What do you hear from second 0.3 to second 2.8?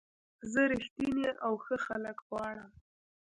زه رښتیني او ښه خلک غواړم.